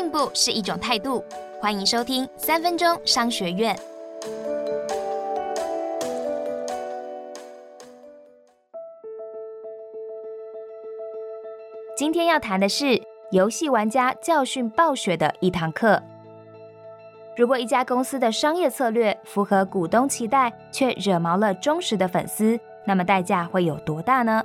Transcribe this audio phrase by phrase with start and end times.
[0.00, 1.22] 进步是一种态度。
[1.60, 3.78] 欢迎收听三分钟商学院。
[11.94, 12.98] 今天要谈的是
[13.30, 16.02] 游戏玩家教训暴雪的一堂课。
[17.36, 24.42] 如果一家公司的商业策略符合股东期待，却惹毛了忠实的粉丝，那么代价会有多大呢？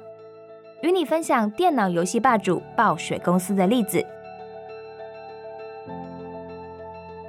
[0.82, 4.06] 与你分享电脑游戏霸主暴雪公司的例子。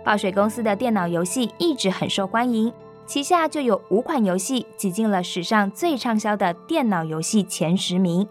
[0.06, 2.72] 暴雪公司的电脑游戏一直很受欢迎，
[3.06, 8.24] 旗下就有五款游戏挤进了史上最畅销的电脑游戏前十名。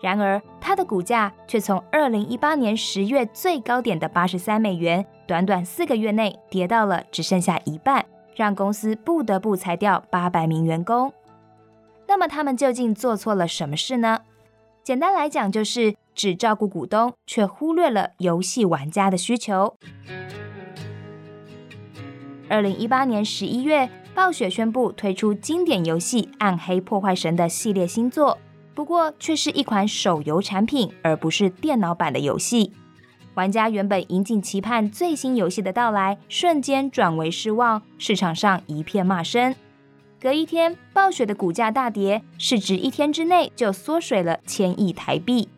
[0.00, 8.04] 然而，它的股价却从二零一八年十月最高点的八十三美元，短短四个月内跌到了只剩下一半，
[8.34, 11.12] 让公司不得不裁掉八百名员工。
[12.08, 14.22] 那么，他们究竟做错了什么事呢？
[14.82, 19.76] 简单来讲，就是只照顾股东，却忽略了游戏玩家的需求。
[22.54, 28.38] 二零一八年十一月，暴雪宣布推出经典游戏《暗黑破坏神》的系列新作，
[28.76, 32.70] 不过却是一款手游产品，而不是电脑版的游戏。
[33.34, 39.52] 玩家原本引颈期盼最新游戏的到来，瞬间转为失望，市场上一片骂声。
[40.20, 45.48] 隔一天，暴雪的股价大跌，市值一天之内就缩水了千亿台币。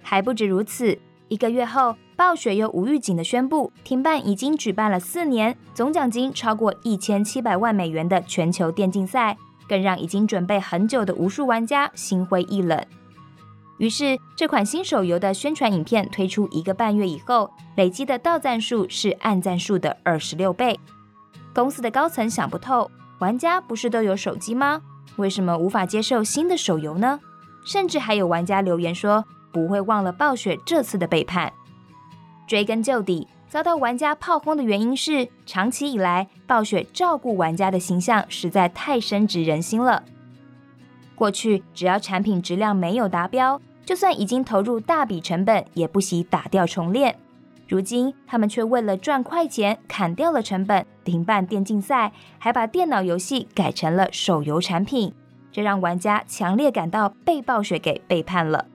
[0.00, 0.96] 还不止如此，
[1.32, 12.78] 一个月后，暴雪又无预警的宣布停办已经举办了四年、总奖金超过一千七百万美元的全球电竞赛，更让已经准备很久的无数玩家心灰意冷。
[13.78, 20.78] 于是，这款新手游的宣传影片推出一个半月以后，累积的到赞数是暗赞数的二十六倍。
[21.54, 22.90] 公司的高层想不透。
[23.20, 24.82] 玩家不是都有手机吗？
[25.16, 27.20] 为什么无法接受新的手游呢？
[27.64, 31.52] 甚至还有玩家留言说不会忘了暴雪这次的背叛。
[32.46, 40.02] 追根究底，遭到玩家炮轰的原因是，长期以来暴雪照顾玩家的形象实在太深植人心了。
[41.14, 47.16] 过去只要产品质量没有达标，就算已经投入大笔成本，也不惜打掉重练。
[47.68, 55.14] 如今，他们却为了赚快钱，砍掉了成本，停办电竞赛，还把电脑游戏改成了手游产品，
[55.50, 58.66] 这让玩家强烈感到被暴雪给背叛了。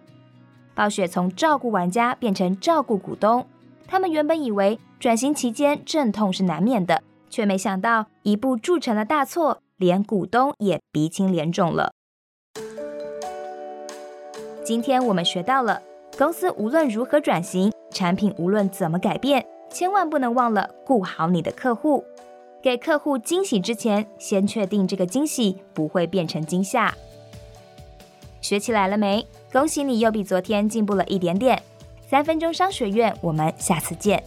[0.77, 3.47] 暴雪从照顾玩家变成照顾股东，
[3.87, 7.01] 他们原本以为转型期间阵痛是难免的，
[7.31, 11.93] 却没想到一步铸成了大错，连股东也鼻青脸肿了。
[14.63, 15.81] 今天我们学到了。
[16.15, 22.03] 公司无论如何转型，产品无论怎么改变，千万不能忘了顾好你的客户。
[22.61, 26.93] 给客户惊喜之前，先确定这个惊喜不会变成惊吓。
[28.41, 29.25] 学起来了没？
[29.51, 31.61] 恭喜你又比昨天进步了一点点。
[32.09, 34.23] 三分钟商学院，我们下次见。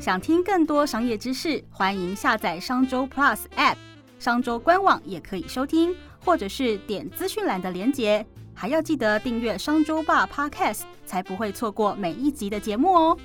[0.00, 3.76] 想听更多商业知识，欢迎下载商周 Plus App，
[4.18, 8.24] 商周官网也可以收听，或者是点资讯栏的连结。
[8.54, 13.18] 还要记得订阅商周吧 Podcast，才不会错过每一集的节目哦。